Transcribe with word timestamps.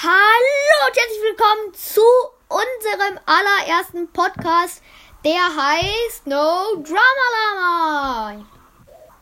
Hallo 0.00 0.86
und 0.86 0.96
herzlich 0.96 1.22
willkommen 1.22 1.74
zu 1.74 2.02
unserem 2.46 3.18
allerersten 3.26 4.06
Podcast, 4.12 4.80
der 5.24 5.40
heißt 5.40 6.24
No 6.24 6.76
Drama 6.84 7.26
Lama. 7.34 8.44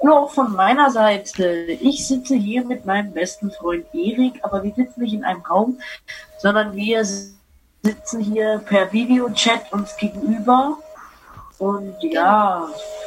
Hallo 0.03 0.27
von 0.27 0.53
meiner 0.53 0.91
Seite. 0.91 1.47
Ich 1.81 2.07
sitze 2.07 2.35
hier 2.35 2.62
mit 2.62 2.85
meinem 2.85 3.15
besten 3.15 3.51
Freund 3.53 3.87
Erik, 3.95 4.35
aber 4.43 4.62
wir 4.62 4.75
sitzen 4.75 5.01
nicht 5.01 5.15
in 5.15 5.25
einem 5.25 5.41
Raum, 5.41 5.81
sondern 6.40 6.77
wir 6.77 7.03
sitzen 7.83 8.21
hier 8.21 8.58
per 8.58 8.93
Videochat 8.93 9.72
uns 9.72 9.97
gegenüber. 9.97 10.77
Und 11.56 11.97
ja. 12.03 12.67
Genau. 12.67 13.06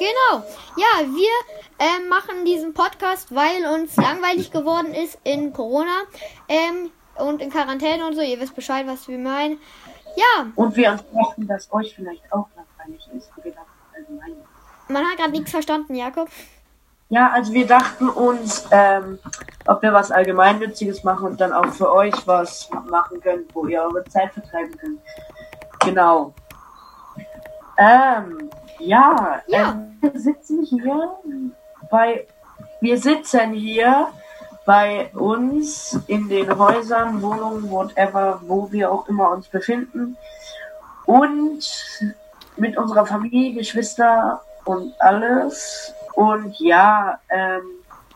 Ja, 0.00 1.04
wir 1.04 1.30
ähm, 1.78 2.08
machen 2.08 2.44
diesen 2.44 2.72
Podcast, 2.72 3.34
weil 3.34 3.66
uns 3.74 3.96
langweilig 3.96 4.50
geworden 4.50 4.94
ist 4.94 5.18
in 5.24 5.52
Corona 5.52 6.02
ähm, 6.48 6.90
und 7.16 7.42
in 7.42 7.50
Quarantäne 7.50 8.06
und 8.06 8.14
so. 8.14 8.22
Ihr 8.22 8.40
wisst 8.40 8.54
Bescheid, 8.54 8.86
was 8.86 9.08
wir 9.08 9.18
meinen. 9.18 9.58
Ja. 10.16 10.46
Und 10.56 10.76
wir 10.76 10.98
dachten, 11.14 11.46
dass 11.46 11.70
euch 11.72 11.94
vielleicht 11.94 12.32
auch 12.32 12.46
langweilig 12.56 13.08
ist. 13.16 13.30
Allgemein. 13.94 14.36
Man 14.88 15.04
hat 15.04 15.18
gerade 15.18 15.32
nichts 15.32 15.50
verstanden, 15.50 15.94
Jakob. 15.94 16.28
Ja, 17.10 17.30
also 17.32 17.52
wir 17.52 17.66
dachten 17.66 18.08
uns, 18.08 18.66
ähm, 18.70 19.18
ob 19.66 19.82
wir 19.82 19.92
was 19.92 20.10
Allgemeinnütziges 20.10 21.02
machen 21.02 21.26
und 21.26 21.40
dann 21.40 21.52
auch 21.52 21.66
für 21.66 21.92
euch 21.92 22.14
was 22.26 22.70
machen 22.88 23.20
können, 23.20 23.46
wo 23.52 23.66
ihr 23.66 23.82
eure 23.82 24.04
Zeit 24.04 24.32
vertreiben 24.32 24.76
könnt. 24.78 25.00
Genau. 25.80 26.32
Ähm, 27.76 28.50
ja, 28.80 29.42
Ja. 29.46 29.86
Wir 30.00 30.18
sitzen 30.20 30.64
hier 30.64 31.10
bei, 31.90 32.26
wir 32.80 32.98
sitzen 32.98 33.52
hier 33.52 34.08
bei 34.66 35.10
uns 35.14 35.98
in 36.06 36.28
den 36.28 36.56
Häusern, 36.58 37.20
Wohnungen, 37.22 37.70
whatever, 37.70 38.40
wo 38.46 38.70
wir 38.70 38.90
auch 38.90 39.08
immer 39.08 39.30
uns 39.30 39.48
befinden 39.48 40.16
und 41.06 41.62
mit 42.56 42.76
unserer 42.76 43.06
Familie, 43.06 43.54
Geschwister 43.54 44.42
und 44.64 44.92
alles. 45.00 45.92
Und 46.14 46.58
ja, 46.60 47.18
ähm, 47.30 47.62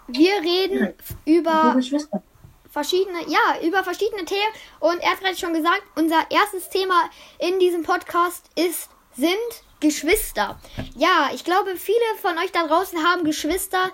Wir 0.06 0.34
reden 0.42 0.94
so 1.02 1.14
über 1.24 1.72
Geschwister. 1.74 2.22
verschiedene, 2.70 3.18
ja, 3.26 3.66
über 3.66 3.82
verschiedene 3.82 4.24
Themen. 4.24 4.52
Und 4.80 5.02
er 5.02 5.12
hat 5.12 5.20
gerade 5.20 5.36
schon 5.36 5.54
gesagt, 5.54 5.82
unser 5.96 6.30
erstes 6.30 6.68
Thema 6.68 7.04
in 7.38 7.58
diesem 7.58 7.82
Podcast 7.82 8.48
ist, 8.54 8.90
sind 9.16 9.64
Geschwister. 9.84 10.58
Ja, 10.96 11.28
ich 11.34 11.44
glaube, 11.44 11.76
viele 11.76 11.98
von 12.22 12.38
euch 12.38 12.52
da 12.52 12.66
draußen 12.66 13.04
haben 13.04 13.22
Geschwister, 13.22 13.90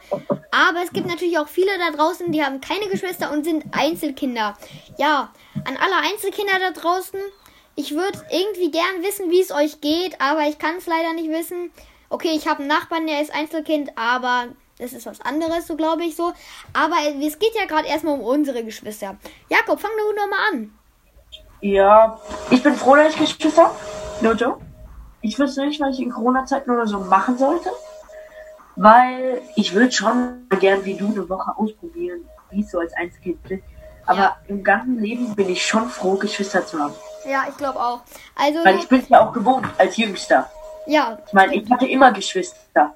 aber 0.52 0.84
es 0.84 0.92
gibt 0.92 1.08
natürlich 1.08 1.36
auch 1.36 1.48
viele 1.48 1.72
da 1.78 1.90
draußen, 1.90 2.30
die 2.30 2.44
haben 2.44 2.60
keine 2.60 2.88
Geschwister 2.88 3.32
und 3.32 3.42
sind 3.42 3.64
Einzelkinder. 3.72 4.56
Ja, 4.98 5.32
an 5.64 5.76
alle 5.76 5.96
Einzelkinder 6.08 6.60
da 6.60 6.80
draußen, 6.80 7.18
ich 7.74 7.92
würde 7.92 8.24
irgendwie 8.30 8.70
gern 8.70 9.02
wissen, 9.02 9.32
wie 9.32 9.40
es 9.40 9.50
euch 9.50 9.80
geht, 9.80 10.20
aber 10.20 10.42
ich 10.42 10.58
kann 10.60 10.76
es 10.76 10.86
leider 10.86 11.12
nicht 11.12 11.28
wissen. 11.28 11.72
Okay, 12.08 12.30
ich 12.36 12.46
habe 12.46 12.60
einen 12.60 12.68
Nachbarn, 12.68 13.08
der 13.08 13.20
ist 13.20 13.34
Einzelkind, 13.34 13.90
aber 13.96 14.46
das 14.78 14.92
ist 14.92 15.06
was 15.06 15.20
anderes, 15.20 15.66
so 15.66 15.74
glaube 15.74 16.04
ich 16.04 16.14
so. 16.14 16.32
Aber 16.72 16.96
es 17.20 17.38
geht 17.40 17.54
ja 17.56 17.66
gerade 17.66 17.88
erstmal 17.88 18.14
um 18.14 18.20
unsere 18.20 18.62
Geschwister. 18.62 19.16
Jakob, 19.48 19.80
fang 19.80 19.90
doch 19.98 20.28
mal 20.28 20.38
an. 20.52 20.72
Ja, 21.60 22.20
ich 22.48 22.62
bin 22.62 22.76
froh, 22.76 22.94
dass 22.94 23.12
ich 23.12 23.18
Geschwister 23.18 23.64
habe. 23.64 23.74
No 24.20 24.32
joke. 24.32 24.69
Ich 25.22 25.38
wüsste 25.38 25.66
nicht, 25.66 25.80
was 25.80 25.94
ich 25.94 26.00
in 26.00 26.10
Corona-Zeiten 26.10 26.70
oder 26.70 26.86
so 26.86 26.98
machen 27.00 27.36
sollte. 27.38 27.70
Weil 28.76 29.42
ich 29.56 29.74
würde 29.74 29.92
schon 29.92 30.46
gern 30.58 30.84
wie 30.84 30.94
du 30.96 31.06
eine 31.08 31.28
Woche 31.28 31.52
ausprobieren, 31.56 32.24
wie 32.50 32.62
es 32.62 32.70
so 32.70 32.78
als 32.78 32.92
Einzelkind 32.94 33.38
ist. 33.50 33.62
Aber 34.06 34.18
Ja. 34.18 34.36
im 34.48 34.64
ganzen 34.64 34.98
Leben 34.98 35.34
bin 35.34 35.48
ich 35.50 35.64
schon 35.64 35.88
froh, 35.88 36.14
Geschwister 36.14 36.64
zu 36.66 36.78
haben. 36.80 36.94
Ja, 37.28 37.44
ich 37.48 37.56
glaube 37.56 37.78
auch. 37.78 38.00
Also, 38.34 38.64
Weil 38.64 38.76
ich 38.76 38.88
bin 38.88 39.04
ja 39.08 39.20
auch 39.28 39.32
gewohnt 39.32 39.66
als 39.76 39.96
Jüngster. 39.98 40.48
ja, 40.86 41.18
Ich 41.26 41.32
meine, 41.32 41.54
ich 41.54 41.70
hatte 41.70 41.86
immer 41.86 42.10
Geschwister. 42.12 42.94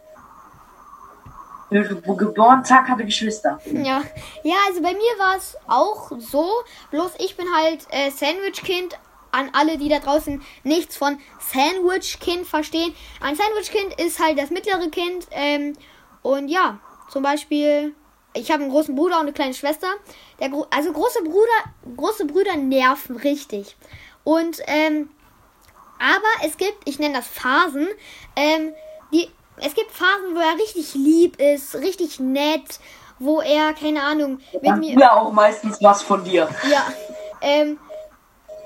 Geboren, 1.71 2.65
zack, 2.65 2.89
hatte 2.89 3.05
Geschwister. 3.05 3.59
ja. 3.67 4.01
Ja, 4.45 4.55
also 4.69 4.81
bei 4.81 4.93
mir 4.93 5.19
war 5.19 5.37
es 5.37 5.57
auch 5.67 6.13
so. 6.19 6.49
Bloß 6.93 7.13
ich 7.19 7.37
bin 7.37 7.47
halt 7.55 7.87
äh, 7.91 8.11
Sandwich-Kind. 8.11 8.97
An 9.35 9.51
alle, 9.53 9.79
die 9.79 9.89
da 9.89 9.99
draußen 9.99 10.43
nichts 10.63 10.97
von 10.97 11.19
Sandwich-Kind 11.41 12.47
verstehen. 12.47 12.95
Ein 13.21 13.37
Sandwich-Kind 13.37 14.01
ist 14.01 14.21
halt 14.21 14.39
das 14.39 14.51
mittlere 14.51 14.89
Kind. 14.91 15.27
Ähm, 15.33 15.75
und 16.23 16.49
ja, 16.49 16.79
zum 17.11 17.23
Beispiel, 17.23 17.95
ich 18.33 18.51
habe 18.51 18.63
einen 18.63 18.71
großen 18.71 18.95
Bruder 18.95 19.17
und 19.17 19.23
eine 19.23 19.33
kleine 19.33 19.55
Schwester. 19.55 19.89
Der 20.41 20.51
also 20.71 20.93
große 20.93 21.23
Bruder, 21.23 21.97
große 21.97 22.27
Brüder 22.27 22.57
nerven 22.57 23.17
richtig. 23.17 23.77
Und 24.23 24.61
ähm, 24.67 25.11
aber 25.99 26.47
es 26.47 26.57
gibt, 26.57 26.77
ich 26.85 26.99
nenne 26.99 27.15
das 27.15 27.27
Phasen, 27.27 27.89
ähm, 28.37 28.75
die, 29.13 29.29
es 29.57 29.75
gibt 29.75 29.91
Phasen, 29.91 30.35
wo 30.35 30.41
er 30.41 30.55
richtig 30.59 30.95
lieb 30.95 31.41
ist, 31.41 31.75
richtig 31.77 32.19
nett, 32.19 32.81
wo 33.19 33.41
er, 33.41 33.73
keine 33.75 34.03
Ahnung, 34.03 34.41
mit 34.53 34.67
Dann 34.67 34.81
mir. 34.81 34.99
ja 34.99 35.13
auch 35.15 35.33
meistens 35.33 35.81
was 35.81 36.03
von 36.03 36.25
dir. 36.25 36.49
Ja, 36.71 36.87
ähm, 37.41 37.79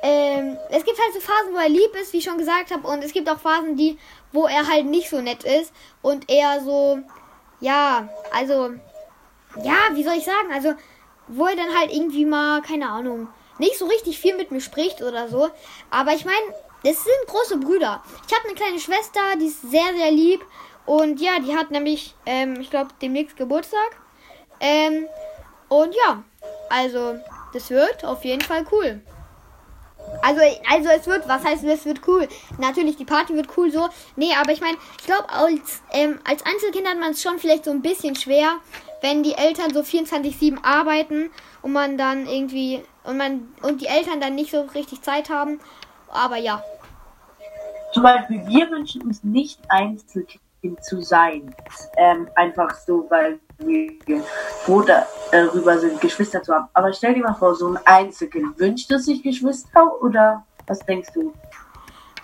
ähm, 0.02 0.56
es 0.70 0.84
gibt 0.84 0.98
halt 0.98 1.14
so 1.14 1.20
Phasen, 1.20 1.52
wo 1.52 1.58
er 1.58 1.68
lieb 1.68 1.94
ist, 2.00 2.12
wie 2.12 2.18
ich 2.18 2.24
schon 2.24 2.38
gesagt 2.38 2.70
habe, 2.70 2.86
und 2.86 3.02
es 3.02 3.12
gibt 3.12 3.28
auch 3.28 3.38
Phasen, 3.38 3.76
die, 3.76 3.98
wo 4.32 4.46
er 4.46 4.66
halt 4.66 4.86
nicht 4.86 5.10
so 5.10 5.20
nett 5.20 5.44
ist 5.44 5.72
und 6.02 6.30
eher 6.30 6.60
so, 6.60 6.98
ja, 7.60 8.08
also, 8.32 8.70
ja, 9.62 9.76
wie 9.94 10.04
soll 10.04 10.14
ich 10.14 10.24
sagen, 10.24 10.52
also, 10.52 10.74
wo 11.28 11.46
er 11.46 11.56
dann 11.56 11.76
halt 11.76 11.92
irgendwie 11.92 12.24
mal, 12.24 12.62
keine 12.62 12.88
Ahnung, 12.88 13.28
nicht 13.58 13.78
so 13.78 13.86
richtig 13.86 14.18
viel 14.18 14.36
mit 14.36 14.50
mir 14.50 14.60
spricht 14.60 15.02
oder 15.02 15.28
so, 15.28 15.48
aber 15.90 16.12
ich 16.12 16.24
meine, 16.24 16.54
das 16.84 17.02
sind 17.02 17.26
große 17.26 17.56
Brüder. 17.56 18.02
Ich 18.26 18.34
habe 18.34 18.46
eine 18.46 18.54
kleine 18.54 18.78
Schwester, 18.78 19.20
die 19.40 19.46
ist 19.46 19.62
sehr, 19.62 19.94
sehr 19.96 20.12
lieb 20.12 20.44
und 20.86 21.20
ja, 21.20 21.40
die 21.40 21.56
hat 21.56 21.70
nämlich, 21.70 22.14
ähm, 22.24 22.60
ich 22.60 22.70
glaube, 22.70 22.90
demnächst 23.02 23.36
Geburtstag. 23.36 24.00
Ähm, 24.60 25.06
und 25.68 25.94
ja, 25.94 26.22
also, 26.70 27.18
das 27.52 27.70
wird 27.70 28.04
auf 28.04 28.24
jeden 28.24 28.40
Fall 28.40 28.64
cool. 28.72 29.02
Also, 30.22 30.40
also 30.68 30.88
es 30.88 31.06
wird, 31.06 31.28
was 31.28 31.44
heißt, 31.44 31.64
es 31.64 31.84
wird 31.84 32.06
cool? 32.06 32.28
Natürlich, 32.58 32.96
die 32.96 33.04
Party 33.04 33.34
wird 33.34 33.48
cool 33.56 33.70
so. 33.70 33.88
Nee, 34.16 34.32
aber 34.40 34.52
ich 34.52 34.60
meine, 34.60 34.76
ich 34.98 35.06
glaube, 35.06 35.28
als, 35.28 35.82
ähm, 35.92 36.18
als 36.28 36.44
Einzelkind 36.44 36.88
hat 36.88 36.98
man 36.98 37.12
es 37.12 37.22
schon 37.22 37.38
vielleicht 37.38 37.64
so 37.64 37.70
ein 37.70 37.82
bisschen 37.82 38.16
schwer, 38.16 38.56
wenn 39.00 39.22
die 39.22 39.34
Eltern 39.34 39.72
so 39.72 39.80
24-7 39.80 40.58
arbeiten 40.62 41.30
und 41.62 41.72
man 41.72 41.96
dann 41.96 42.26
irgendwie, 42.26 42.82
und 43.04 43.16
man, 43.16 43.48
und 43.62 43.80
die 43.80 43.86
Eltern 43.86 44.20
dann 44.20 44.34
nicht 44.34 44.50
so 44.50 44.62
richtig 44.74 45.02
Zeit 45.02 45.30
haben. 45.30 45.60
Aber 46.08 46.36
ja. 46.36 46.62
Zum 47.92 48.02
Beispiel, 48.02 48.46
wir 48.46 48.70
wünschen 48.70 49.02
uns 49.02 49.22
nicht 49.24 49.60
Einzelkind 49.68 50.42
zu 50.80 51.00
sein. 51.02 51.54
Ähm, 51.96 52.28
einfach 52.34 52.74
so, 52.74 53.06
weil 53.08 53.38
wir 53.58 54.22
froh 54.64 54.82
darüber 54.82 55.78
sind, 55.78 56.00
Geschwister 56.00 56.42
zu 56.42 56.54
haben. 56.54 56.68
Aber 56.74 56.92
stell 56.92 57.14
dir 57.14 57.22
mal 57.22 57.34
vor, 57.34 57.54
so 57.54 57.68
ein 57.68 57.78
Einzelkind. 57.84 58.58
Wünscht 58.58 58.90
es 58.90 59.06
sich 59.06 59.22
Geschwister 59.22 60.00
oder 60.02 60.44
was 60.66 60.80
denkst 60.80 61.10
du? 61.14 61.32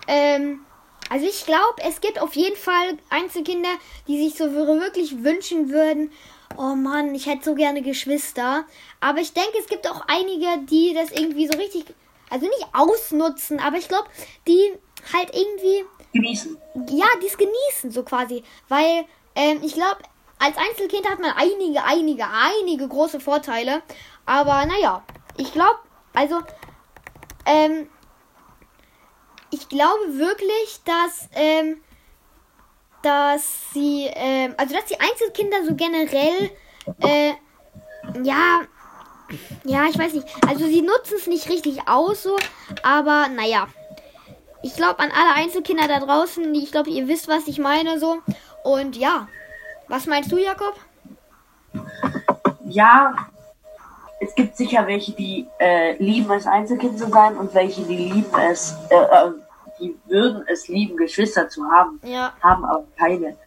Ähm, 0.07 0.61
also 1.09 1.25
ich 1.25 1.45
glaube, 1.45 1.81
es 1.87 2.01
gibt 2.01 2.21
auf 2.21 2.35
jeden 2.35 2.55
Fall 2.55 2.97
Einzelkinder, 3.09 3.69
die 4.07 4.23
sich 4.23 4.37
so 4.37 4.51
wirklich 4.53 5.23
wünschen 5.23 5.69
würden, 5.69 6.11
oh 6.57 6.75
Mann, 6.75 7.13
ich 7.15 7.27
hätte 7.27 7.45
so 7.45 7.55
gerne 7.55 7.81
Geschwister. 7.81 8.65
Aber 8.99 9.19
ich 9.19 9.33
denke, 9.33 9.57
es 9.59 9.67
gibt 9.67 9.89
auch 9.89 10.03
einige, 10.07 10.47
die 10.69 10.93
das 10.93 11.11
irgendwie 11.11 11.47
so 11.47 11.57
richtig, 11.57 11.85
also 12.35 12.47
nicht 12.47 12.67
ausnutzen, 12.73 13.59
aber 13.61 13.77
ich 13.77 13.87
glaube, 13.87 14.09
die 14.45 14.73
halt 15.13 15.33
irgendwie, 15.33 15.85
Genießen. 16.13 16.57
ja, 16.89 17.05
die 17.21 17.27
es 17.27 17.37
genießen, 17.37 17.91
so 17.91 18.03
quasi. 18.03 18.43
Weil, 18.67 19.05
ähm, 19.35 19.59
ich 19.63 19.73
glaube, 19.73 19.99
als 20.37 20.57
Einzelkind 20.57 21.09
hat 21.09 21.19
man 21.19 21.31
einige, 21.31 21.81
einige, 21.83 22.25
einige 22.27 22.87
große 22.89 23.21
Vorteile. 23.21 23.81
Aber 24.25 24.65
naja, 24.65 25.03
ich 25.37 25.53
glaube, 25.53 25.79
also, 26.13 26.41
ähm, 27.45 27.89
ich 29.51 29.69
glaube 29.69 30.17
wirklich, 30.17 30.81
dass, 30.83 31.29
ähm, 31.35 31.81
dass 33.01 33.71
sie, 33.71 34.09
ähm, 34.13 34.55
also 34.57 34.75
dass 34.75 34.85
die 34.85 34.99
Einzelkinder 34.99 35.63
so 35.65 35.75
generell, 35.75 36.51
äh, 37.01 37.33
ja, 38.23 38.61
ja, 39.63 39.85
ich 39.89 39.97
weiß 39.97 40.13
nicht, 40.13 40.27
also 40.47 40.65
sie 40.65 40.81
nutzen 40.81 41.15
es 41.17 41.27
nicht 41.27 41.49
richtig 41.49 41.87
aus 41.87 42.23
so, 42.23 42.37
aber 42.83 43.27
naja. 43.29 43.67
Ich 44.61 44.75
glaube 44.75 44.99
an 44.99 45.11
alle 45.11 45.35
Einzelkinder 45.35 45.87
da 45.87 45.99
draußen, 45.99 46.51
die, 46.53 46.63
ich 46.63 46.71
glaube, 46.71 46.89
ihr 46.89 47.07
wisst, 47.07 47.27
was 47.27 47.47
ich 47.47 47.59
meine 47.59 47.99
so. 47.99 48.17
Und 48.63 48.97
ja, 48.97 49.27
was 49.87 50.07
meinst 50.07 50.31
du, 50.31 50.37
Jakob? 50.37 50.73
Ja, 52.65 53.13
es 54.19 54.33
gibt 54.33 54.57
sicher 54.57 54.87
welche, 54.87 55.11
die 55.11 55.47
äh, 55.59 55.95
lieben 56.03 56.31
es, 56.31 56.47
Einzelkind 56.47 56.97
zu 56.97 57.07
sein 57.09 57.37
und 57.37 57.53
welche, 57.53 57.83
die 57.83 57.95
lieben 58.11 58.39
es, 58.49 58.75
äh, 58.89 58.95
äh, 58.95 59.31
die 59.79 59.95
würden 60.07 60.43
es 60.47 60.67
lieben, 60.67 60.97
Geschwister 60.97 61.47
zu 61.47 61.63
haben, 61.69 61.99
Ja, 62.03 62.33
haben 62.41 62.65
aber 62.65 62.85
keine. 62.97 63.37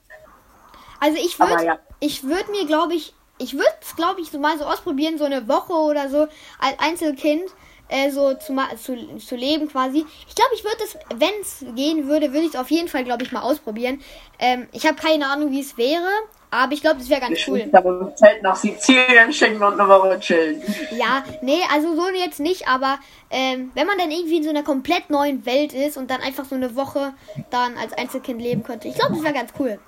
also 1.01 1.19
ich 1.19 1.39
würde, 1.41 1.65
ja. 1.65 1.79
ich 1.99 2.23
würde 2.23 2.51
mir, 2.53 2.67
glaube 2.67 2.95
ich, 2.95 3.15
ich 3.39 3.55
würde 3.55 3.73
es, 3.81 3.97
glaube 3.97 4.21
ich, 4.21 4.31
so 4.31 4.39
mal 4.39 4.59
so 4.59 4.65
ausprobieren, 4.65 5.19
so 5.19 5.25
eine 5.25 5.49
Woche 5.49 5.73
oder 5.73 6.09
so 6.09 6.27
als 6.59 6.79
Einzelkind 6.79 7.43
äh, 7.89 8.11
so 8.11 8.35
zu, 8.35 8.55
zu, 8.77 9.19
zu 9.19 9.37
leben 9.37 9.69
quasi. 9.69 10.05
Ich 10.29 10.35
glaube, 10.35 10.51
ich 10.55 10.65
würde 10.65 10.85
es, 10.85 10.97
wenn 11.15 11.41
es 11.41 11.65
gehen 11.75 12.07
würde, 12.07 12.33
würde 12.33 12.47
ich 12.47 12.55
es 12.55 12.57
auf 12.61 12.71
jeden 12.71 12.89
Fall, 12.89 13.05
glaube 13.05 13.25
ich, 13.25 13.33
mal 13.33 13.41
ausprobieren. 13.43 14.03
Ähm, 14.39 14.69
ich 14.73 14.87
habe 14.87 14.97
keine 14.97 15.27
Ahnung, 15.27 15.51
wie 15.51 15.61
es 15.61 15.77
wäre, 15.79 16.09
aber 16.51 16.73
ich 16.73 16.81
glaube, 16.81 16.99
das 16.99 17.09
wäre 17.09 17.21
ganz 17.21 17.39
Ich 17.39 17.49
cool. 17.49 17.69
aber 17.73 18.15
Zeit 18.15 18.43
nach 18.43 18.57
Sizilien 18.57 19.33
schicken 19.33 19.63
und 19.63 19.81
eine 19.81 19.89
Woche 19.89 20.19
chillen. 20.21 20.63
Ja, 20.93 21.25
nee, 21.43 21.61
also 21.73 21.95
so 21.95 22.09
jetzt 22.11 22.41
nicht, 22.41 22.69
aber 22.69 22.99
ähm, 23.31 23.71
wenn 23.75 23.87
man 23.87 23.99
dann 23.99 24.11
irgendwie 24.11 24.39
in 24.39 24.45
so 24.45 24.51
einer 24.51 24.63
komplett 24.63 25.11
neuen 25.11 25.45
Welt 25.47 25.73
ist 25.73 25.97
und 25.97 26.11
dann 26.11 26.21
einfach 26.21 26.45
so 26.45 26.55
eine 26.55 26.75
Woche 26.77 27.13
dann 27.51 27.77
als 27.77 27.93
Einzelkind 27.93 28.41
leben 28.41 28.63
könnte, 28.63 28.89
ich 28.89 28.95
glaube, 28.95 29.15
das 29.15 29.23
wäre 29.23 29.35
ganz 29.35 29.53
cool. 29.59 29.79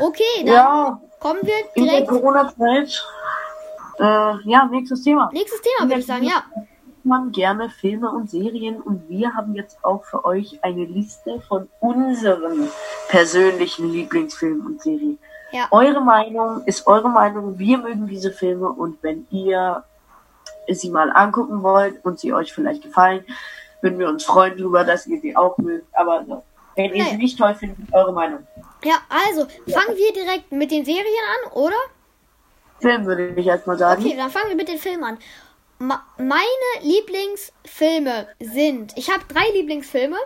Okay, 0.00 0.22
dann 0.38 0.46
Ja, 0.46 1.00
kommen 1.24 1.40
wir 1.42 1.54
in 1.74 1.86
der. 1.86 2.04
Corona-Zeit. 2.04 3.02
Äh, 3.98 4.50
ja, 4.50 4.68
nächstes 4.70 5.02
Thema. 5.02 5.30
Nächstes 5.32 5.62
Thema, 5.62 5.88
würde 5.88 6.00
ich 6.00 6.06
sagen, 6.06 6.24
ja. 6.24 6.44
man 7.02 7.32
gerne 7.32 7.70
Filme 7.70 8.10
und 8.10 8.28
Serien 8.28 8.80
und 8.80 9.08
wir 9.08 9.34
haben 9.34 9.54
jetzt 9.54 9.82
auch 9.82 10.04
für 10.04 10.24
euch 10.24 10.62
eine 10.62 10.84
Liste 10.84 11.40
von 11.48 11.68
unseren 11.80 12.68
persönlichen 13.08 13.90
Lieblingsfilmen 13.90 14.66
und 14.66 14.82
Serien. 14.82 15.18
Ja. 15.52 15.68
Eure 15.70 16.02
Meinung 16.02 16.62
ist 16.66 16.86
eure 16.86 17.08
Meinung. 17.08 17.58
Wir 17.58 17.78
mögen 17.78 18.06
diese 18.06 18.32
Filme 18.32 18.68
und 18.68 19.02
wenn 19.02 19.26
ihr 19.30 19.84
sie 20.68 20.90
mal 20.90 21.10
angucken 21.10 21.62
wollt 21.62 22.04
und 22.04 22.18
sie 22.18 22.34
euch 22.34 22.52
vielleicht 22.52 22.82
gefallen, 22.82 23.24
würden 23.80 23.98
wir 23.98 24.08
uns 24.08 24.24
freuen 24.24 24.58
darüber, 24.58 24.84
dass 24.84 25.06
ihr 25.06 25.20
sie 25.20 25.36
auch 25.36 25.56
mögt. 25.58 25.86
Aber 25.94 26.24
so, 26.26 26.42
wenn 26.74 26.92
ihr 26.94 27.04
sie 27.04 27.16
nicht 27.16 27.38
toll 27.38 27.54
findet, 27.54 27.92
eure 27.94 28.12
Meinung. 28.12 28.46
Ja, 28.84 29.00
also 29.08 29.46
fangen 29.72 29.96
wir 29.96 30.12
direkt 30.12 30.52
mit 30.52 30.70
den 30.70 30.84
Serien 30.84 31.06
an, 31.06 31.52
oder? 31.52 31.76
Film 32.80 33.06
würde 33.06 33.34
ich 33.36 33.46
erstmal 33.46 33.78
sagen. 33.78 34.04
Okay, 34.04 34.16
dann 34.16 34.30
fangen 34.30 34.50
wir 34.50 34.56
mit 34.56 34.68
den 34.68 34.78
Filmen 34.78 35.04
an. 35.04 35.18
Ma 35.78 36.04
meine 36.18 36.38
Lieblingsfilme 36.82 38.28
sind, 38.40 38.92
ich 38.96 39.10
habe 39.10 39.24
drei 39.26 39.48
Lieblingsfilme. 39.54 40.16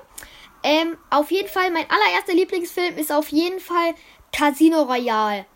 Ähm, 0.62 0.96
auf 1.10 1.30
jeden 1.30 1.48
Fall, 1.48 1.70
mein 1.70 1.86
allererster 1.88 2.34
Lieblingsfilm 2.34 2.96
ist 2.96 3.12
auf 3.12 3.28
jeden 3.28 3.60
Fall 3.60 3.94
Casino 4.32 4.82
Royale. 4.82 5.46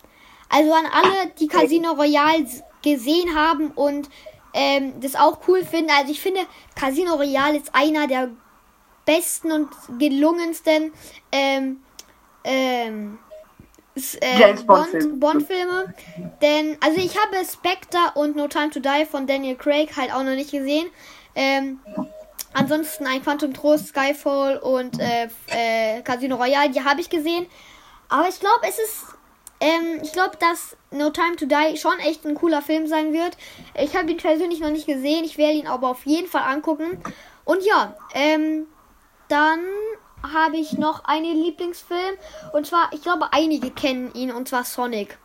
Also 0.48 0.72
an 0.72 0.86
alle, 0.86 1.30
die 1.40 1.48
Casino 1.48 1.92
Royale 1.92 2.46
gesehen 2.82 3.34
haben 3.34 3.72
und 3.72 4.08
ähm, 4.54 5.00
das 5.00 5.16
auch 5.16 5.40
cool 5.48 5.64
finden. 5.64 5.90
Also 5.90 6.12
ich 6.12 6.20
finde, 6.20 6.40
Casino 6.74 7.14
Royale 7.14 7.58
ist 7.58 7.74
einer 7.74 8.06
der 8.06 8.30
besten 9.04 9.50
und 9.50 9.68
gelungensten 9.98 10.92
ähm, 11.32 11.82
ähm, 12.44 13.18
äh, 13.94 14.38
Bond 14.54 14.66
Bond- 14.66 14.90
Film. 14.90 15.20
Bond-Filme. 15.20 15.94
Denn, 16.40 16.78
also 16.80 16.98
ich 16.98 17.16
habe 17.18 17.44
Spectre 17.44 17.98
und 18.14 18.36
No 18.36 18.48
Time 18.48 18.70
to 18.70 18.80
Die 18.80 19.04
von 19.04 19.26
Daniel 19.26 19.56
Craig 19.56 19.96
halt 19.96 20.12
auch 20.12 20.22
noch 20.22 20.34
nicht 20.34 20.50
gesehen. 20.50 20.88
Ähm, 21.34 21.80
ansonsten 22.54 23.06
ein 23.06 23.22
Quantum 23.22 23.52
Trost, 23.54 23.88
Skyfall 23.88 24.58
und 24.58 24.98
äh, 24.98 25.28
äh, 25.48 26.02
Casino 26.02 26.36
Royale, 26.36 26.70
die 26.70 26.82
habe 26.84 27.00
ich 27.00 27.10
gesehen. 27.10 27.46
Aber 28.08 28.28
ich 28.28 28.40
glaube, 28.40 28.60
es 28.68 28.78
ist. 28.78 29.04
Ähm, 29.60 30.00
ich 30.02 30.12
glaube, 30.12 30.36
dass 30.40 30.76
No 30.90 31.10
Time 31.10 31.36
to 31.36 31.46
Die 31.46 31.76
schon 31.76 31.98
echt 32.00 32.24
ein 32.26 32.34
cooler 32.34 32.62
Film 32.62 32.88
sein 32.88 33.12
wird. 33.12 33.36
Ich 33.80 33.94
habe 33.94 34.10
ihn 34.10 34.16
persönlich 34.16 34.58
noch 34.58 34.70
nicht 34.70 34.86
gesehen. 34.86 35.24
Ich 35.24 35.38
werde 35.38 35.54
ihn 35.54 35.68
aber 35.68 35.88
auf 35.90 36.04
jeden 36.04 36.26
Fall 36.26 36.42
angucken. 36.42 37.00
Und 37.44 37.64
ja, 37.64 37.94
ähm, 38.14 38.66
dann 39.28 39.60
habe 40.22 40.56
ich 40.56 40.72
noch 40.72 41.04
einen 41.04 41.42
Lieblingsfilm. 41.42 42.16
Und 42.52 42.66
zwar, 42.66 42.90
ich 42.92 43.02
glaube, 43.02 43.32
einige 43.32 43.70
kennen 43.70 44.12
ihn. 44.14 44.32
Und 44.32 44.48
zwar 44.48 44.64
Sonic. 44.64 45.18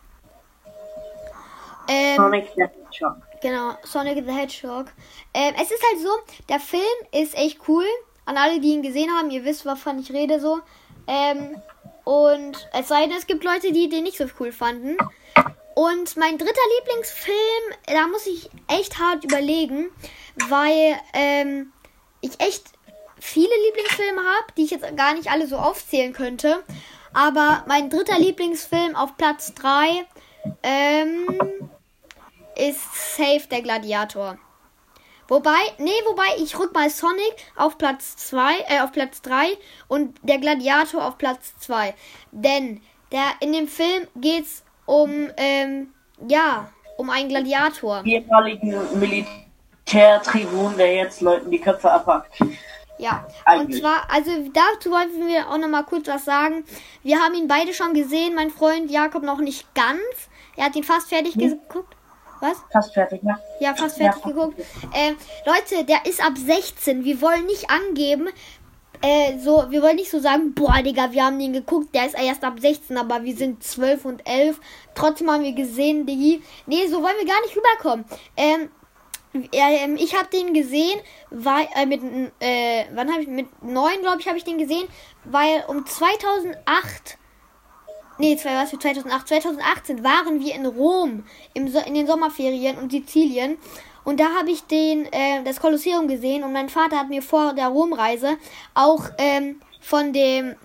Ähm, 1.88 2.16
Sonic 2.16 2.48
the 2.54 2.62
Hedgehog. 2.62 3.16
Genau, 3.40 3.76
Sonic 3.84 4.24
the 4.26 4.32
Hedgehog. 4.32 4.86
Ähm, 5.32 5.54
es 5.60 5.70
ist 5.70 5.82
halt 5.90 6.02
so, 6.02 6.10
der 6.48 6.60
Film 6.60 6.82
ist 7.12 7.36
echt 7.36 7.60
cool. 7.68 7.84
An 8.26 8.36
alle, 8.36 8.60
die 8.60 8.72
ihn 8.72 8.82
gesehen 8.82 9.10
haben, 9.10 9.30
ihr 9.30 9.44
wisst, 9.44 9.64
wovon 9.64 9.98
ich 9.98 10.12
rede 10.12 10.38
so. 10.38 10.60
Ähm, 11.06 11.60
und 12.04 12.68
es 12.72 12.88
sei 12.88 13.06
denn, 13.06 13.16
es 13.16 13.26
gibt 13.26 13.44
Leute, 13.44 13.72
die 13.72 13.88
den 13.88 14.04
nicht 14.04 14.18
so 14.18 14.26
cool 14.38 14.52
fanden. 14.52 14.96
Und 15.74 16.16
mein 16.16 16.36
dritter 16.36 16.60
Lieblingsfilm, 16.78 17.36
da 17.86 18.06
muss 18.08 18.26
ich 18.26 18.50
echt 18.66 18.98
hart 18.98 19.24
überlegen, 19.24 19.90
weil 20.48 20.98
ähm, 21.14 21.72
ich 22.20 22.40
echt 22.40 22.64
viele 23.20 23.54
Lieblingsfilme 23.66 24.20
habe, 24.20 24.52
die 24.56 24.64
ich 24.64 24.70
jetzt 24.70 24.96
gar 24.96 25.14
nicht 25.14 25.30
alle 25.30 25.46
so 25.46 25.56
aufzählen 25.56 26.12
könnte. 26.12 26.62
Aber 27.12 27.64
mein 27.66 27.90
dritter 27.90 28.18
Lieblingsfilm 28.18 28.94
auf 28.94 29.16
Platz 29.16 29.54
3 29.54 30.04
ähm, 30.62 31.70
ist 32.56 33.16
Safe 33.16 33.42
der 33.50 33.62
Gladiator. 33.62 34.38
Wobei, 35.28 35.58
nee, 35.76 35.90
wobei 36.06 36.24
ich 36.38 36.58
rück 36.58 36.72
mal 36.72 36.88
Sonic 36.88 37.34
auf 37.54 37.76
Platz 37.76 38.16
2, 38.16 38.60
äh, 38.68 38.80
auf 38.80 38.92
Platz 38.92 39.20
3 39.20 39.58
und 39.86 40.16
der 40.22 40.38
Gladiator 40.38 41.06
auf 41.06 41.18
Platz 41.18 41.52
2. 41.60 41.94
Denn 42.32 42.80
der, 43.12 43.32
in 43.40 43.52
dem 43.52 43.68
Film 43.68 44.06
geht's 44.16 44.64
um, 44.86 45.28
ähm, 45.36 45.92
ja, 46.26 46.72
um 46.96 47.10
einen 47.10 47.28
Gladiator. 47.28 48.02
ehemaligen 48.04 48.74
Militärtribun, 48.98 50.78
der 50.78 50.94
jetzt 50.94 51.20
Leuten 51.20 51.50
die 51.50 51.60
Köpfe 51.60 51.92
abhackt. 51.92 52.40
Ja, 52.98 53.26
und 53.46 53.46
Eigentlich. 53.46 53.80
zwar, 53.80 54.10
also 54.10 54.30
dazu 54.52 54.90
wollten 54.90 55.26
wir 55.28 55.48
auch 55.48 55.58
noch 55.58 55.68
mal 55.68 55.84
kurz 55.84 56.08
was 56.08 56.24
sagen. 56.24 56.64
Wir 57.02 57.18
haben 57.20 57.34
ihn 57.34 57.48
beide 57.48 57.72
schon 57.72 57.94
gesehen, 57.94 58.34
mein 58.34 58.50
Freund 58.50 58.90
Jakob 58.90 59.22
noch 59.22 59.38
nicht 59.38 59.72
ganz. 59.74 60.02
Er 60.56 60.66
hat 60.66 60.76
ihn 60.76 60.84
fast 60.84 61.08
fertig 61.08 61.34
geguckt. 61.34 61.94
Was? 62.40 62.58
Fast 62.72 62.94
fertig, 62.94 63.22
ne? 63.22 63.38
Ja, 63.60 63.74
fast 63.74 63.98
Ja, 63.98 64.12
fertig 64.12 64.22
fast 64.22 64.34
geguckt. 64.34 64.60
Ähm, 64.94 65.16
Leute, 65.44 65.84
der 65.84 66.06
ist 66.06 66.24
ab 66.24 66.36
16. 66.36 67.04
Wir 67.04 67.20
wollen 67.20 67.46
nicht 67.46 67.70
angeben, 67.70 68.28
äh, 69.00 69.38
so, 69.38 69.70
wir 69.70 69.80
wollen 69.82 69.96
nicht 69.96 70.10
so 70.10 70.18
sagen, 70.18 70.54
boah, 70.54 70.82
Digga, 70.82 71.12
wir 71.12 71.24
haben 71.24 71.38
den 71.38 71.52
geguckt, 71.52 71.94
der 71.94 72.06
ist 72.06 72.18
erst 72.18 72.42
ab 72.42 72.58
16, 72.58 72.96
aber 72.96 73.22
wir 73.22 73.36
sind 73.36 73.62
12 73.62 74.04
und 74.04 74.28
11. 74.28 74.60
Trotzdem 74.94 75.30
haben 75.30 75.44
wir 75.44 75.52
gesehen, 75.52 76.04
Digi. 76.04 76.42
Nee, 76.66 76.86
so 76.88 77.02
wollen 77.02 77.14
wir 77.18 77.26
gar 77.26 77.40
nicht 77.42 77.56
rüberkommen. 77.56 78.04
Ähm, 78.36 78.70
ähm, 79.34 79.96
ich 79.96 80.16
habe 80.16 80.28
den 80.32 80.54
gesehen, 80.54 81.00
weil 81.30 81.68
äh, 81.74 81.86
mit 81.86 82.02
äh, 82.40 82.84
wann 82.94 83.10
habe 83.10 83.22
ich 83.22 83.28
mit 83.28 83.46
neun 83.62 84.00
glaube 84.00 84.20
ich 84.20 84.28
habe 84.28 84.38
ich 84.38 84.44
den 84.44 84.58
gesehen, 84.58 84.88
weil 85.24 85.64
um 85.68 85.84
2008 85.86 87.18
nee, 88.18 88.36
zwei, 88.36 88.54
was 88.54 88.70
für 88.70 88.78
2008, 88.78 89.28
2018 89.28 90.04
waren 90.04 90.40
wir 90.40 90.54
in 90.54 90.66
Rom 90.66 91.24
im 91.54 91.68
so 91.68 91.78
in 91.78 91.94
den 91.94 92.06
Sommerferien 92.06 92.76
und 92.78 92.92
Sizilien. 92.92 93.58
Und 94.04 94.20
da 94.20 94.34
habe 94.38 94.50
ich 94.50 94.64
den 94.64 95.04
äh, 95.12 95.42
das 95.44 95.60
Kolosseum 95.60 96.08
gesehen 96.08 96.42
und 96.42 96.52
mein 96.52 96.68
Vater 96.68 96.98
hat 96.98 97.08
mir 97.08 97.22
vor 97.22 97.52
der 97.52 97.68
Romreise 97.68 98.36
auch 98.74 99.04
ähm, 99.18 99.60
von 99.80 100.12
dem 100.12 100.56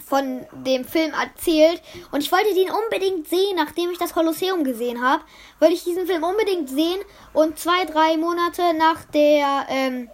von 0.00 0.46
dem 0.52 0.84
Film 0.84 1.12
erzählt 1.12 1.82
und 2.10 2.22
ich 2.22 2.32
wollte 2.32 2.54
den 2.54 2.70
unbedingt 2.70 3.28
sehen, 3.28 3.56
nachdem 3.56 3.90
ich 3.90 3.98
das 3.98 4.12
Kolosseum 4.12 4.64
gesehen 4.64 5.02
habe. 5.02 5.22
Wollte 5.58 5.74
ich 5.74 5.84
diesen 5.84 6.06
Film 6.06 6.22
unbedingt 6.24 6.68
sehen 6.68 7.00
und 7.32 7.58
zwei, 7.58 7.84
drei 7.84 8.16
Monate 8.16 8.74
nach 8.74 9.04
der 9.04 9.66
ähm, 9.68 10.10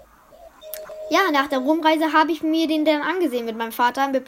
ja, 1.08 1.30
nach 1.32 1.46
der 1.46 1.60
Rumreise 1.60 2.12
habe 2.12 2.32
ich 2.32 2.42
mir 2.42 2.66
den 2.66 2.84
dann 2.84 3.02
angesehen 3.02 3.44
mit 3.44 3.56
meinem 3.56 3.72
Vater 3.72 4.08
mit, 4.08 4.26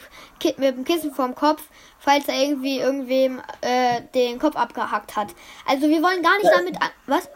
mit 0.57 0.77
dem 0.77 0.85
Kissen 0.85 1.13
vorm 1.13 1.35
Kopf, 1.35 1.63
falls 1.99 2.27
er 2.27 2.35
irgendwie 2.35 2.79
irgendwem 2.79 3.41
äh, 3.61 4.01
den 4.15 4.39
Kopf 4.39 4.55
abgehackt 4.55 5.15
hat. 5.15 5.27
Also 5.67 5.89
wir 5.89 6.01
wollen 6.01 6.23
gar 6.23 6.37
nicht 6.37 6.51
damit 6.53 6.81
an 6.81 6.89
was? 7.07 7.29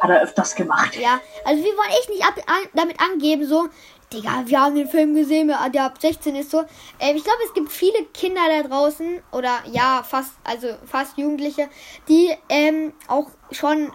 Hat 0.00 0.10
er 0.10 0.22
öfters 0.22 0.54
gemacht. 0.54 0.96
Ja, 0.96 1.20
also 1.44 1.62
wir 1.62 1.72
wollen 1.72 1.90
echt 1.90 2.08
nicht 2.10 2.24
ab, 2.24 2.34
an, 2.46 2.68
damit 2.74 3.00
angeben, 3.00 3.46
so, 3.46 3.68
Digga, 4.12 4.42
wir 4.44 4.60
haben 4.60 4.74
den 4.74 4.88
Film 4.88 5.14
gesehen, 5.14 5.52
der 5.72 5.84
ab 5.84 5.98
16 6.00 6.34
ist 6.34 6.50
so. 6.50 6.64
Ähm, 6.98 7.16
ich 7.16 7.22
glaube, 7.22 7.38
es 7.46 7.54
gibt 7.54 7.70
viele 7.70 8.04
Kinder 8.12 8.40
da 8.48 8.66
draußen, 8.66 9.22
oder 9.30 9.60
ja, 9.70 10.02
fast, 10.02 10.32
also 10.42 10.66
fast 10.84 11.16
Jugendliche, 11.16 11.68
die 12.08 12.32
ähm, 12.48 12.92
auch 13.06 13.30
schon 13.52 13.92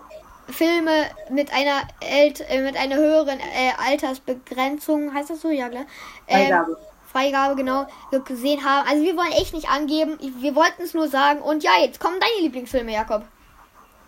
Filme 0.48 1.06
mit 1.30 1.52
einer 1.52 1.82
ält 2.00 2.40
äh, 2.50 2.62
mit 2.62 2.78
einer 2.78 2.96
höheren 2.96 3.40
äh, 3.40 3.72
Altersbegrenzung, 3.78 5.14
heißt 5.14 5.32
das 5.32 5.42
so, 5.42 5.50
ja 5.50 5.68
klar. 5.68 5.86
Ähm, 6.28 6.48
Freigabe. 6.48 6.78
Freigabe, 7.12 7.56
genau, 7.56 7.88
gesehen 8.26 8.64
haben. 8.64 8.88
Also 8.88 9.04
wir 9.04 9.18
wollen 9.18 9.32
echt 9.34 9.54
nicht 9.54 9.70
angeben, 9.70 10.18
wir 10.40 10.56
wollten 10.56 10.82
es 10.84 10.94
nur 10.94 11.10
sagen. 11.10 11.42
Und 11.42 11.64
ja, 11.64 11.72
jetzt 11.82 12.00
kommen 12.00 12.20
deine 12.20 12.42
Lieblingsfilme, 12.42 12.94
Jakob. 12.94 13.24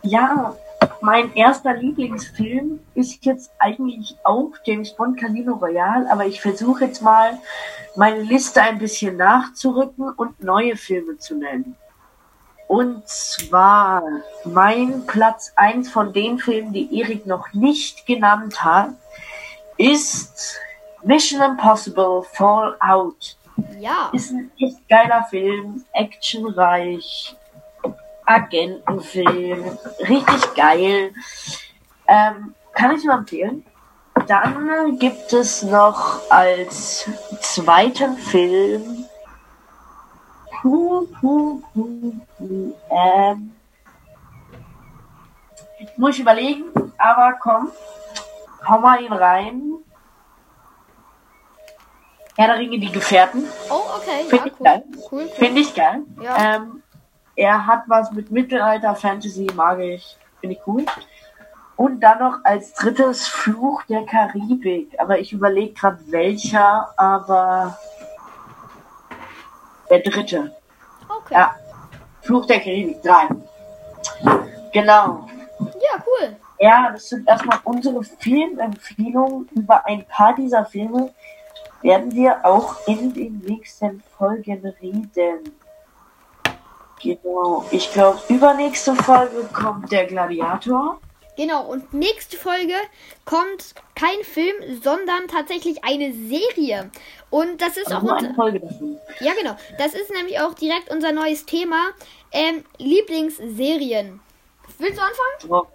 Ja, 0.04 0.56
mein 1.02 1.34
erster 1.34 1.74
Lieblingsfilm 1.74 2.80
ist 2.94 3.26
jetzt 3.26 3.52
eigentlich 3.60 4.16
auch 4.24 4.52
James 4.64 4.96
Bond 4.96 5.20
Casino 5.20 5.56
Royale, 5.56 6.10
aber 6.12 6.26
ich 6.26 6.42
versuche 6.42 6.86
jetzt 6.86 7.02
mal 7.02 7.38
meine 7.96 8.22
Liste 8.22 8.62
ein 8.62 8.78
bisschen 8.78 9.18
nachzurücken 9.18 10.10
und 10.10 10.44
neue 10.44 10.76
Filme 10.76 11.18
zu 11.18 11.36
nennen. 11.36 11.76
Und 12.68 13.08
zwar 13.08 14.04
mein 14.44 15.06
Platz 15.08 15.54
eins 15.56 15.90
von 15.90 16.12
den 16.12 16.38
Filmen, 16.38 16.74
die 16.74 17.00
Erik 17.00 17.26
noch 17.26 17.54
nicht 17.54 18.06
genannt 18.06 18.64
hat, 18.64 18.90
ist 19.78 20.58
Mission 21.04 21.42
Impossible 21.42 22.24
Fallout. 22.34 23.38
Ja. 23.80 24.10
Ist 24.12 24.32
ein 24.32 24.52
echt 24.60 24.88
geiler 24.90 25.26
Film, 25.30 25.86
actionreich. 25.94 27.36
Agentenfilm. 28.28 29.78
Richtig 30.02 30.54
geil. 30.56 31.14
Ähm, 32.08 32.54
kann 32.74 32.96
ich 32.96 33.04
nur 33.04 33.16
empfehlen. 33.16 33.66
Dann 34.28 35.00
gibt 35.00 35.32
es 35.34 35.64
noch 35.64 36.30
als 36.30 37.10
zweiten 37.42 38.18
Film. 38.18 39.06
Ähm, 42.90 43.56
muss 45.96 46.16
ich 46.16 46.22
überlegen, 46.22 46.66
aber 46.98 47.34
komm, 47.40 47.72
hau 48.68 48.80
mal 48.80 49.02
ihn 49.02 49.14
rein. 49.14 49.62
Herr 52.36 52.48
der 52.48 52.58
Ringe, 52.60 52.80
die 52.80 52.92
Gefährten. 52.92 53.48
Oh, 53.70 53.82
okay. 53.98 54.26
Finde 54.30 54.36
ja, 54.38 54.46
ich 54.46 54.60
cool. 54.60 54.64
geil. 54.64 54.84
Cool, 54.86 55.08
cool. 55.12 55.28
Finde 55.30 55.62
ich 55.62 55.74
geil. 55.74 56.02
Ja. 56.22 56.56
Ähm, 56.56 56.84
er 57.38 57.68
hat 57.68 57.84
was 57.88 58.12
mit 58.12 58.32
Mittelalter, 58.32 58.96
Fantasy, 58.96 59.48
mag 59.56 59.80
ich. 59.80 60.18
Finde 60.42 60.56
ich 60.56 60.68
cool. 60.68 60.86
Und 61.76 62.00
dann 62.02 62.18
noch 62.18 62.40
als 62.44 62.74
drittes 62.74 63.28
Fluch 63.28 63.84
der 63.84 64.06
Karibik. 64.06 65.00
Aber 65.00 65.20
ich 65.20 65.32
überlege 65.32 65.74
gerade 65.74 66.00
welcher, 66.08 66.92
aber 66.98 67.78
der 69.90 70.00
dritte. 70.00 70.56
Okay. 71.08 71.36
Ja. 71.36 71.56
Fluch 72.22 72.48
der 72.48 72.60
Karibik 72.60 73.04
3. 73.04 73.30
Genau. 74.74 75.28
Ja, 75.60 76.04
cool. 76.06 76.36
Ja, 76.60 76.90
das 76.92 77.10
sind 77.10 77.28
erstmal 77.28 77.60
unsere 77.64 78.04
Filmempfehlungen. 78.04 79.48
Über 79.54 79.86
ein 79.86 80.06
paar 80.08 80.34
dieser 80.34 80.66
Filme 80.66 81.14
werden 81.84 82.12
wir 82.14 82.44
auch 82.44 82.88
in 82.88 83.14
den 83.14 83.38
nächsten 83.46 84.02
Folgen 84.18 84.66
reden. 84.82 85.54
Genau. 87.02 87.66
Ich 87.72 87.92
glaube, 87.94 88.20
übernächste 88.30 88.96
Folge 88.96 89.48
kommt 89.54 89.92
der 89.92 90.06
Gladiator. 90.06 91.00
Genau, 91.38 91.68
und 91.68 91.94
nächste 91.94 92.36
Folge 92.36 92.74
kommt 93.24 93.76
kein 93.94 94.24
Film, 94.24 94.56
sondern 94.82 95.28
tatsächlich 95.28 95.84
eine 95.84 96.12
Serie. 96.12 96.90
Und 97.30 97.62
das 97.62 97.78
ist 97.78 97.94
auch 97.94 98.02
Nur 98.02 98.14
unser, 98.14 98.26
eine 98.26 98.36
Folge 98.36 98.60
davon. 98.60 98.98
Ja, 99.20 99.34
genau. 99.40 99.56
Das 99.78 99.94
ist 99.94 100.12
nämlich 100.12 100.40
auch 100.40 100.56
direkt 100.56 100.90
unser 100.90 101.12
neues 101.12 101.46
Thema. 101.46 101.90
Ähm, 102.32 102.64
Lieblingsserien. 102.80 104.20
Willst 104.80 104.98
du 104.98 105.04
anfangen? 105.04 105.68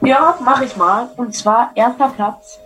Ja, 0.00 0.38
mache 0.40 0.64
ich 0.64 0.76
mal. 0.76 1.10
Und 1.18 1.34
zwar 1.34 1.72
erster 1.74 2.08
Platz. 2.08 2.58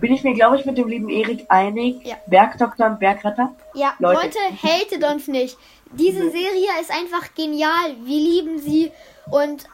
Bin 0.00 0.12
ich 0.12 0.22
mir, 0.22 0.34
glaube 0.34 0.56
ich, 0.58 0.66
mit 0.66 0.78
dem 0.78 0.88
lieben 0.88 1.08
Erik 1.08 1.46
einig. 1.48 2.06
Ja. 2.06 2.16
Bergdoktor 2.26 2.86
und 2.86 3.00
Bergretter. 3.00 3.54
Ja, 3.74 3.94
Leute. 3.98 4.20
Leute, 4.26 4.38
hatet 4.62 5.02
uns 5.02 5.26
nicht. 5.26 5.58
Diese 5.92 6.30
Serie 6.30 6.68
ist 6.80 6.90
einfach 6.90 7.34
genial. 7.34 7.96
Wir 8.02 8.20
lieben 8.20 8.58
sie. 8.58 8.92
Und 9.30 9.64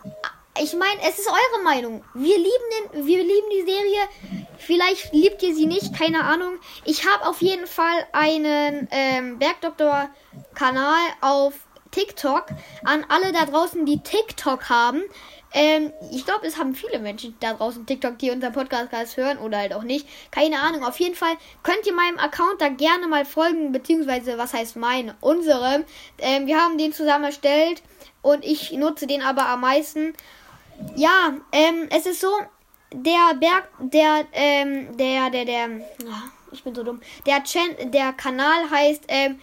ich 0.61 0.75
meine, 0.75 1.01
es 1.09 1.19
ist 1.19 1.29
eure 1.29 1.63
Meinung. 1.65 2.05
Wir 2.15 2.37
lieben, 2.37 2.93
den, 2.93 3.07
wir 3.07 3.19
lieben 3.19 3.49
die 3.51 3.63
Serie. 3.63 4.47
Vielleicht 4.59 5.13
liebt 5.13 5.43
ihr 5.43 5.55
sie 5.55 5.67
nicht, 5.67 5.97
keine 5.97 6.25
Ahnung. 6.25 6.59
Ich 6.85 7.09
habe 7.09 7.27
auf 7.27 7.41
jeden 7.41 7.67
Fall 7.67 8.07
einen 8.13 8.89
ähm, 8.91 9.39
Bergdoktor-Kanal 9.39 11.01
auf 11.21 11.55
TikTok. 11.91 12.47
An 12.85 13.05
alle 13.09 13.33
da 13.33 13.47
draußen, 13.47 13.87
die 13.87 14.03
TikTok 14.03 14.69
haben. 14.69 15.03
Ähm, 15.55 15.93
ich 16.11 16.25
glaube, 16.25 16.47
es 16.47 16.59
haben 16.59 16.75
viele 16.75 16.99
Menschen 16.99 17.37
da 17.41 17.55
draußen 17.55 17.87
TikTok, 17.87 18.19
die 18.19 18.31
unseren 18.31 18.53
Podcast 18.53 19.17
hören 19.17 19.39
oder 19.39 19.59
halt 19.59 19.75
auch 19.75 19.83
nicht. 19.83 20.07
Keine 20.31 20.61
Ahnung. 20.61 20.85
Auf 20.85 20.99
jeden 21.01 21.15
Fall 21.15 21.35
könnt 21.63 21.87
ihr 21.87 21.95
meinem 21.95 22.19
Account 22.19 22.61
da 22.61 22.69
gerne 22.69 23.07
mal 23.07 23.25
folgen, 23.25 23.73
beziehungsweise 23.73 24.39
was 24.39 24.55
heißt 24.55 24.77
mein, 24.77 25.13
unserem. 25.21 25.85
Ähm, 26.19 26.47
wir 26.47 26.59
haben 26.59 26.79
den 26.79 26.93
zusammen 26.93 27.25
erstellt 27.25 27.83
und 28.23 28.45
ich 28.45 28.73
nutze 28.73 29.07
den 29.07 29.23
aber 29.23 29.47
am 29.49 29.61
meisten. 29.61 30.15
Ja, 30.97 31.35
ähm, 31.53 31.89
es 31.91 32.07
ist 32.07 32.21
so, 32.21 32.33
der 32.95 33.35
Berg, 33.39 33.69
der, 33.79 34.25
ähm, 34.33 34.97
der, 34.97 35.31
der, 35.31 35.45
der, 35.45 35.65
ah, 36.11 36.31
ich 36.51 36.63
bin 36.63 36.75
so 36.75 36.83
dumm. 36.83 37.01
Der, 37.27 37.43
Chan 37.45 37.91
der 37.91 38.13
Kanal 38.13 38.71
heißt, 38.71 39.05
ähm, 39.09 39.41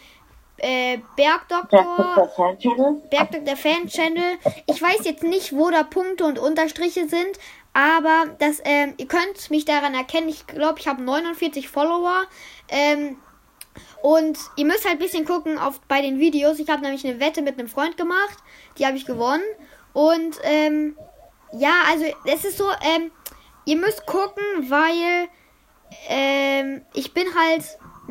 äh, 0.61 0.99
Bergdoktor. 1.15 1.69
Bergdoktor 1.69 2.29
Fan-Channel. 2.29 3.01
Bergdoktor 3.09 3.41
der 3.41 3.57
Fan-Channel. 3.57 4.37
Ich 4.67 4.81
weiß 4.81 5.05
jetzt 5.05 5.23
nicht, 5.23 5.53
wo 5.53 5.69
da 5.69 5.83
Punkte 5.83 6.25
und 6.25 6.39
Unterstriche 6.39 7.07
sind, 7.07 7.39
aber 7.73 8.35
das, 8.39 8.61
ähm, 8.65 8.93
ihr 8.97 9.07
könnt 9.07 9.49
mich 9.49 9.65
daran 9.65 9.93
erkennen. 9.93 10.29
Ich 10.29 10.47
glaube, 10.47 10.79
ich 10.79 10.87
habe 10.87 11.01
49 11.01 11.69
Follower. 11.69 12.23
Ähm, 12.69 13.17
und 14.01 14.37
ihr 14.55 14.65
müsst 14.65 14.85
halt 14.85 14.95
ein 14.95 14.99
bisschen 14.99 15.25
gucken 15.25 15.57
auf, 15.57 15.79
bei 15.87 16.01
den 16.01 16.19
Videos. 16.19 16.59
Ich 16.59 16.69
habe 16.69 16.81
nämlich 16.81 17.05
eine 17.05 17.19
Wette 17.19 17.41
mit 17.41 17.59
einem 17.59 17.67
Freund 17.67 17.97
gemacht. 17.97 18.37
Die 18.77 18.85
habe 18.85 18.97
ich 18.97 19.05
gewonnen. 19.05 19.43
Und 19.93 20.39
ähm, 20.43 20.97
ja, 21.53 21.73
also 21.89 22.05
es 22.25 22.45
ist 22.45 22.57
so, 22.57 22.69
ähm, 22.81 23.11
ihr 23.65 23.77
müsst 23.77 24.05
gucken, 24.05 24.43
weil 24.69 25.27
ähm, 26.07 26.81
ich 26.93 27.13
bin 27.13 27.25
halt 27.35 27.63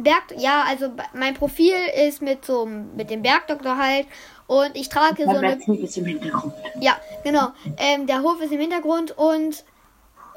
Berg, 0.02 0.34
ja, 0.36 0.64
also 0.68 0.90
mein 1.12 1.34
Profil 1.34 1.74
ist 2.06 2.22
mit 2.22 2.44
so 2.44 2.66
mit 2.66 3.10
dem 3.10 3.22
Bergdoktor 3.22 3.76
halt 3.76 4.06
und 4.46 4.70
ich 4.74 4.88
trage 4.88 5.24
so 5.24 5.30
eine 5.30 5.42
Wetzel 5.42 5.76
ist 5.76 5.96
im 5.96 6.06
Hintergrund. 6.06 6.54
ja, 6.80 6.96
genau. 7.24 7.48
Ähm, 7.76 8.06
der 8.06 8.22
Hof 8.22 8.40
ist 8.40 8.52
im 8.52 8.60
Hintergrund 8.60 9.16
und 9.16 9.64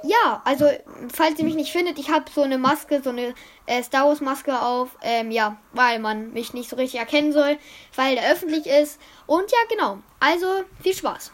ja, 0.03 0.41
also 0.45 0.65
falls 1.13 1.37
ihr 1.37 1.45
mich 1.45 1.55
nicht 1.55 1.71
findet, 1.71 1.99
ich 1.99 2.09
habe 2.09 2.25
so 2.33 2.41
eine 2.41 2.57
Maske, 2.57 3.01
so 3.03 3.11
eine 3.11 3.33
äh, 3.67 3.83
Star 3.83 4.07
Wars 4.07 4.19
Maske 4.19 4.59
auf, 4.59 4.97
ähm, 5.03 5.29
ja, 5.31 5.57
weil 5.73 5.99
man 5.99 6.33
mich 6.33 6.53
nicht 6.53 6.69
so 6.69 6.75
richtig 6.75 6.99
erkennen 6.99 7.31
soll, 7.31 7.57
weil 7.95 8.15
der 8.15 8.31
öffentlich 8.31 8.65
ist 8.65 8.99
und 9.27 9.51
ja, 9.51 9.57
genau. 9.69 9.97
Also 10.19 10.47
viel 10.81 10.93
Spaß. 10.93 11.31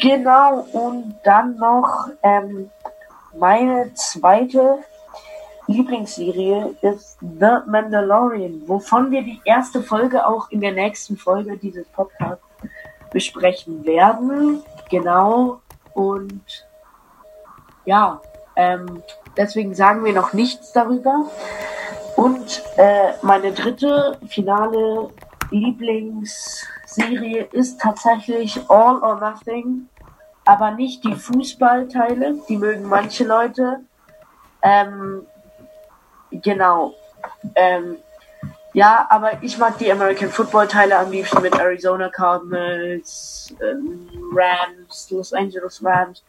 Genau, 0.00 0.66
und 0.72 1.14
dann 1.24 1.56
noch 1.56 2.08
ähm, 2.22 2.70
meine 3.38 3.92
zweite 3.94 4.78
Lieblingsserie 5.66 6.76
ist 6.82 7.18
The 7.20 7.58
Mandalorian, 7.66 8.62
wovon 8.66 9.10
wir 9.10 9.22
die 9.22 9.40
erste 9.44 9.82
Folge 9.82 10.26
auch 10.26 10.50
in 10.50 10.60
der 10.60 10.72
nächsten 10.72 11.16
Folge 11.16 11.56
dieses 11.56 11.86
Podcasts 11.88 12.44
besprechen 13.10 13.84
werden. 13.84 14.62
Genau, 14.90 15.60
und 15.94 16.66
ja, 17.84 18.20
ähm, 18.54 19.02
deswegen 19.36 19.74
sagen 19.74 20.04
wir 20.04 20.12
noch 20.12 20.32
nichts 20.32 20.72
darüber. 20.72 21.24
Und 22.16 22.62
äh, 22.76 23.12
meine 23.22 23.52
dritte 23.52 24.18
finale 24.28 25.10
Lieblingsserie 25.50 27.48
ist 27.52 27.80
tatsächlich 27.80 28.58
All 28.68 29.02
or 29.02 29.20
Nothing, 29.20 29.88
aber 30.44 30.70
nicht 30.72 31.04
die 31.04 31.14
Fußballteile, 31.14 32.38
die 32.48 32.56
mögen 32.56 32.88
manche 32.88 33.24
Leute. 33.24 33.80
Ähm, 34.62 35.26
genau. 36.30 36.94
Ähm, 37.54 37.96
ja, 38.72 39.06
aber 39.08 39.42
ich 39.42 39.56
mag 39.56 39.78
die 39.78 39.90
American 39.90 40.28
Football 40.28 40.68
Teile 40.68 40.98
am 40.98 41.10
liebsten 41.10 41.40
mit 41.40 41.58
Arizona 41.58 42.10
Cardinals, 42.10 43.54
ähm, 43.62 44.06
Rams, 44.34 45.10
Los 45.10 45.32
Angeles 45.32 45.82
Rams, 45.82 46.22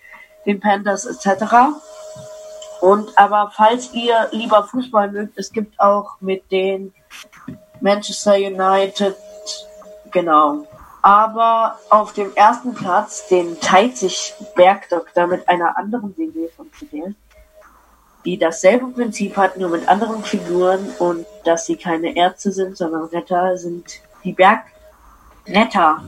den 0.45 0.59
Panthers 0.59 1.05
etc. 1.05 1.43
Und 2.79 3.17
aber 3.17 3.51
falls 3.53 3.93
ihr 3.93 4.29
lieber 4.31 4.63
Fußball 4.63 5.11
mögt, 5.11 5.37
es 5.37 5.51
gibt 5.51 5.79
auch 5.79 6.21
mit 6.21 6.49
den 6.51 6.93
Manchester 7.81 8.35
United, 8.35 9.15
genau. 10.11 10.65
Aber 11.01 11.77
auf 11.89 12.13
dem 12.13 12.33
ersten 12.35 12.73
Platz, 12.73 13.27
den 13.27 13.59
teilt 13.59 13.97
sich 13.97 14.33
Bergdoktor 14.55 15.27
mit 15.27 15.47
einer 15.47 15.77
anderen 15.77 16.13
Serie 16.15 16.49
von 16.55 16.71
CDL, 16.73 17.15
die 18.27 18.37
dasselbe 18.37 18.85
Prinzip 18.87 19.37
hat, 19.37 19.57
nur 19.57 19.69
mit 19.69 19.87
anderen 19.87 20.21
Figuren 20.21 20.89
und 20.99 21.25
dass 21.45 21.65
sie 21.65 21.77
keine 21.77 22.13
Ärzte 22.13 22.51
sind, 22.51 22.75
sondern 22.75 23.05
Retter, 23.05 23.57
sind 23.57 24.01
die 24.25 24.33
Bergretter. 24.33 26.03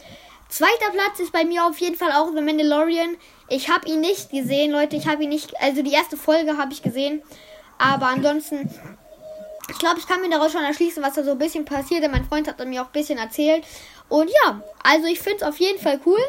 Zweiter 0.48 0.90
Platz 0.92 1.20
ist 1.20 1.32
bei 1.32 1.44
mir 1.44 1.64
auf 1.66 1.78
jeden 1.78 1.96
Fall 1.96 2.12
auch 2.12 2.32
The 2.34 2.40
Mandalorian. 2.40 3.16
Ich 3.48 3.68
habe 3.68 3.88
ihn 3.88 4.00
nicht 4.00 4.30
gesehen, 4.30 4.72
Leute. 4.72 4.96
Ich 4.96 5.06
habe 5.06 5.22
ihn 5.22 5.28
nicht, 5.28 5.60
also 5.60 5.82
die 5.82 5.92
erste 5.92 6.16
Folge 6.16 6.56
habe 6.56 6.72
ich 6.72 6.82
gesehen, 6.82 7.22
aber 7.78 8.06
ansonsten 8.06 8.70
ich 9.70 9.78
glaube, 9.78 9.98
ich 9.98 10.06
kann 10.06 10.20
mir 10.20 10.28
daraus 10.28 10.52
schon 10.52 10.64
erschließen, 10.64 11.02
was 11.02 11.14
da 11.14 11.22
so 11.22 11.32
ein 11.32 11.38
bisschen 11.38 11.64
passiert. 11.64 12.02
Denn 12.02 12.10
mein 12.10 12.24
Freund 12.24 12.48
hat 12.48 12.64
mir 12.66 12.82
auch 12.82 12.86
ein 12.86 12.92
bisschen 12.92 13.18
erzählt. 13.18 13.64
Und 14.08 14.28
ja, 14.28 14.60
also 14.82 15.06
ich 15.06 15.20
finde 15.20 15.38
es 15.38 15.42
auf 15.44 15.58
jeden 15.58 15.80
Fall 15.80 16.00
cool. 16.04 16.20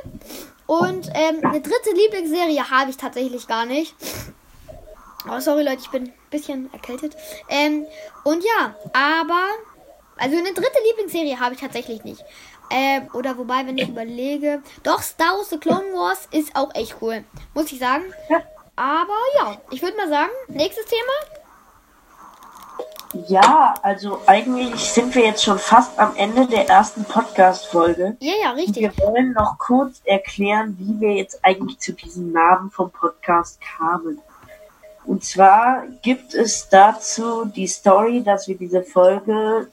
Und 0.67 1.07
ähm, 1.13 1.43
eine 1.43 1.61
dritte 1.61 1.91
Lieblingsserie 1.93 2.69
habe 2.69 2.91
ich 2.91 2.97
tatsächlich 2.97 3.47
gar 3.47 3.65
nicht. 3.65 3.95
Oh, 5.29 5.39
sorry 5.39 5.63
Leute, 5.63 5.81
ich 5.81 5.89
bin 5.89 6.03
ein 6.03 6.13
bisschen 6.29 6.71
erkältet. 6.73 7.15
Ähm, 7.47 7.85
und 8.23 8.43
ja, 8.43 8.75
aber, 8.93 9.47
also 10.17 10.37
eine 10.37 10.53
dritte 10.53 10.79
Lieblingsserie 10.87 11.39
habe 11.39 11.55
ich 11.55 11.61
tatsächlich 11.61 12.03
nicht. 12.03 12.23
Ähm, 12.71 13.09
oder 13.13 13.37
wobei, 13.37 13.67
wenn 13.67 13.77
ich 13.77 13.89
überlege, 13.89 14.63
doch 14.83 15.01
Star 15.01 15.37
Wars 15.37 15.49
The 15.49 15.57
Clone 15.57 15.93
Wars 15.93 16.27
ist 16.31 16.55
auch 16.55 16.73
echt 16.73 16.95
cool, 17.01 17.23
muss 17.53 17.71
ich 17.71 17.79
sagen. 17.79 18.05
Aber 18.75 19.17
ja, 19.37 19.57
ich 19.69 19.81
würde 19.81 19.97
mal 19.97 20.09
sagen, 20.09 20.31
nächstes 20.47 20.85
Thema. 20.85 21.41
Ja, 23.27 23.73
also 23.81 24.21
eigentlich 24.25 24.89
sind 24.89 25.13
wir 25.15 25.25
jetzt 25.25 25.43
schon 25.43 25.59
fast 25.59 25.99
am 25.99 26.15
Ende 26.15 26.47
der 26.47 26.69
ersten 26.69 27.03
Podcast-Folge. 27.03 28.15
Ja, 28.21 28.33
ja, 28.41 28.51
richtig. 28.51 28.83
Wir 28.83 29.05
wollen 29.05 29.33
noch 29.33 29.57
kurz 29.57 30.01
erklären, 30.05 30.77
wie 30.79 30.99
wir 31.01 31.15
jetzt 31.15 31.43
eigentlich 31.43 31.79
zu 31.79 31.91
diesem 31.91 32.31
Namen 32.31 32.71
vom 32.71 32.89
Podcast 32.89 33.59
kamen. 33.59 34.21
Und 35.05 35.23
zwar 35.23 35.83
gibt 36.01 36.33
es 36.33 36.69
dazu 36.69 37.45
die 37.45 37.67
Story, 37.67 38.23
dass 38.23 38.47
wir 38.47 38.57
diese 38.57 38.83
Folge 38.83 39.67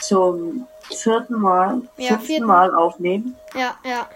zum 0.00 0.66
vierten 0.90 1.40
Mal, 1.40 1.82
Ja, 1.96 2.08
fünften 2.08 2.26
vierten. 2.26 2.46
Mal 2.46 2.74
aufnehmen. 2.74 3.36
Ja, 3.54 3.74
ja. 3.84 4.08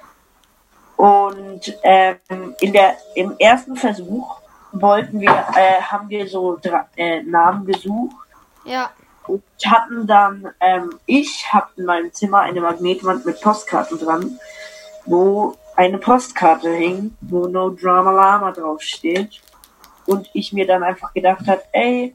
Und 0.96 1.76
ähm, 1.82 2.18
in 2.60 2.72
der 2.72 2.96
im 3.14 3.36
ersten 3.38 3.76
Versuch 3.76 4.40
wollten 4.72 5.20
wir, 5.20 5.30
äh, 5.30 5.80
haben 5.82 6.08
wir 6.08 6.26
so 6.26 6.58
äh, 6.96 7.22
Namen 7.22 7.66
gesucht 7.66 8.16
Ja, 8.64 8.90
und 9.26 9.42
hatten 9.64 10.06
dann, 10.06 10.48
ähm, 10.60 10.98
ich 11.06 11.52
habe 11.52 11.66
in 11.76 11.84
meinem 11.84 12.12
Zimmer 12.12 12.40
eine 12.40 12.60
Magnetwand 12.60 13.26
mit 13.26 13.40
Postkarten 13.40 13.98
dran, 13.98 14.38
wo 15.04 15.56
eine 15.76 15.98
Postkarte 15.98 16.70
hing, 16.70 17.16
wo 17.20 17.46
No 17.46 17.70
Drama 17.70 18.10
Lama 18.10 18.52
drauf 18.52 18.80
steht. 18.82 19.40
Und 20.06 20.30
ich 20.32 20.52
mir 20.52 20.66
dann 20.66 20.82
einfach 20.82 21.12
gedacht 21.14 21.46
hat, 21.46 21.60
ey, 21.72 22.14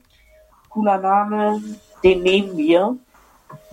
cooler 0.69 0.97
Name, 0.97 1.61
den 2.03 2.23
nehmen 2.23 2.57
wir. 2.57 2.97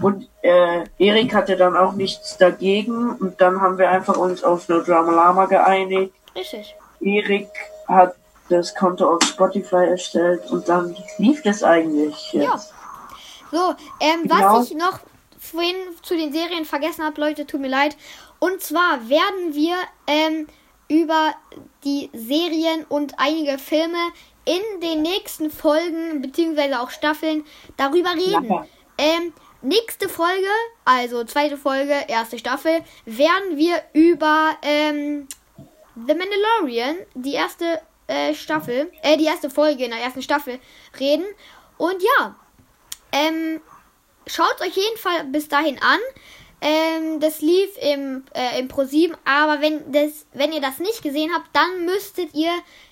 Und 0.03 0.29
äh, 0.43 0.85
Erik 0.99 1.35
hatte 1.35 1.57
dann 1.57 1.77
auch 1.77 1.93
nichts 1.93 2.37
dagegen 2.37 3.13
und 3.13 3.41
dann 3.41 3.61
haben 3.61 3.79
wir 3.79 3.91
einfach 3.91 4.17
uns 4.17 4.43
auf 4.43 4.69
No 4.69 4.81
Drama 4.81 5.13
Lama 5.13 5.47
geeinigt. 5.47 6.13
richtig. 6.35 6.75
Erik 7.01 7.49
hat 7.87 8.15
das 8.49 8.75
Konto 8.75 9.09
auf 9.15 9.23
Spotify 9.23 9.87
erstellt 9.91 10.51
und 10.51 10.69
dann 10.69 10.97
lief 11.19 11.43
das 11.43 11.63
eigentlich. 11.63 12.33
Ja. 12.33 12.53
Jetzt. 12.55 12.73
So, 13.53 13.75
ähm, 14.01 14.23
Genau. 14.23 14.59
was 14.59 14.71
ich 14.71 14.77
noch 14.77 14.99
vorhin 15.39 15.77
zu 16.03 16.17
den 16.17 16.33
Serien 16.33 16.65
vergessen 16.65 17.05
habe, 17.05 17.21
Leute, 17.21 17.47
tut 17.47 17.61
mir 17.61 17.69
leid. 17.69 17.97
Und 18.41 18.61
zwar 18.61 19.09
werden 19.09 19.53
wir 19.55 19.75
ähm, 20.09 20.49
über 20.89 21.35
die 21.85 22.11
Serien 22.13 22.85
und 22.89 23.15
einige 23.19 23.59
Filme 23.59 23.99
in 24.45 24.81
den 24.81 25.03
nächsten 25.03 25.51
Folgen 25.51 26.23
beziehungsweise 26.23 26.81
auch 26.81 26.91
Staffeln 26.91 27.45
darüber 27.77 28.15
reden. 28.15 28.49
Ja. 28.49 28.67
Ähm, 28.97 29.33
nächste 29.61 30.09
Folge, 30.09 30.49
also 30.85 31.25
zweite 31.25 31.59
Folge, 31.59 31.95
erste 32.09 32.39
Staffel, 32.39 32.81
werden 33.05 33.57
wir 33.57 33.83
über 33.93 34.57
ähm, 34.63 35.29
The 35.95 36.15
Mandalorian, 36.15 36.97
die 37.15 37.35
erste 37.35 37.81
äh, 38.07 38.35
Staffel, 38.35 38.91
äh, 39.03 39.17
die 39.19 39.27
erste 39.27 39.51
Folge 39.51 39.85
in 39.85 39.91
der 39.91 40.01
ersten 40.01 40.23
Staffel 40.23 40.59
reden. 40.99 41.27
Und 41.77 42.03
ja, 42.03 42.35
ähm, 43.13 43.61
schaut 44.27 44.61
euch 44.61 44.77
jeden 44.77 44.97
Fall 44.97 45.25
bis 45.25 45.49
dahin 45.49 45.79
an. 45.83 45.99
Ähm, 46.61 47.21
das 47.21 47.41
lief 47.41 47.71
im, 47.81 48.25
äh, 48.35 48.59
im 48.59 48.69
Pro7, 48.69 49.13
aber 49.25 49.61
wenn, 49.61 49.93
das, 49.93 50.27
wenn 50.33 50.53
ihr 50.53 50.61
das 50.61 50.79
nicht 50.79 51.03
gesehen 51.03 51.31
habt, 51.33 51.49
dann 51.53 51.85
müsstet 51.85 52.35
ihr 52.35 52.51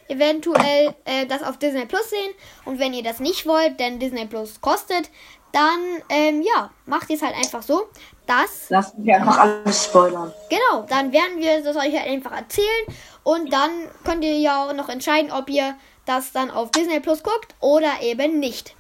eventuell 0.09 0.95
äh, 1.05 1.27
das 1.27 1.43
auf 1.43 1.59
Disney 1.59 1.85
Plus 1.87 2.11
sehen. 2.11 2.33
Und 2.65 2.79
wenn 2.79 2.95
ihr 2.95 3.03
das 3.03 3.19
nicht 3.19 3.47
wollt, 3.47 3.81
denn 3.81 3.99
Disney 3.99 4.27
Plus 4.27 4.61
kostet, 4.61 5.11
dann 5.53 5.81
ähm, 6.11 6.43
ja, 6.43 6.71
macht 6.85 7.11
ihr 7.11 7.17
es 7.17 7.23
halt 7.23 7.35
einfach 7.35 7.63
so, 7.63 7.89
dass 8.27 8.67
Lass 8.69 8.97
mich 8.97 9.15
einfach 9.15 9.39
alles 9.39 9.85
spoilern. 9.85 10.33
Genau, 10.51 10.87
dann 10.89 11.13
werden 11.13 11.39
wir 11.39 11.63
das 11.63 11.77
euch 11.77 11.97
halt 11.99 12.09
einfach 12.09 12.33
erzählen 12.33 12.87
und 13.23 13.53
dann 13.53 13.71
könnt 14.05 14.23
ihr 14.25 14.39
ja 14.39 14.65
auch 14.65 14.73
noch 14.75 14.89
entscheiden, 14.89 15.33
ob 15.33 15.49
ihr 15.49 15.75
das 16.05 16.33
dann 16.33 16.51
auf 16.51 16.71
Disney 16.71 17.01
Plus 17.01 17.23
guckt 17.23 17.55
oder 17.61 18.01
eben 18.03 18.39
nicht. 18.39 18.75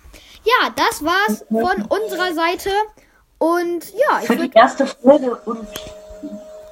Ja, 0.44 0.70
das 0.76 1.04
war's 1.04 1.44
von 1.48 1.86
unserer 1.86 2.32
Seite 2.34 2.70
und 3.38 3.92
ja, 3.92 4.20
ich 4.20 4.26
Für 4.26 4.36
die 4.36 4.50
erste 4.52 4.86
Folge 4.86 5.34
und 5.44 5.66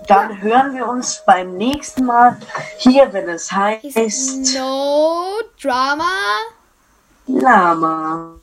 dann 0.07 0.41
hören 0.43 0.75
wir 0.75 0.87
uns 0.87 1.23
beim 1.27 1.57
nächsten 1.57 2.05
Mal 2.05 2.37
hier, 2.79 3.13
wenn 3.13 3.29
es 3.29 3.51
heißt 3.51 4.55
No 4.55 5.41
Drama. 5.61 6.05
Lama. 7.27 8.35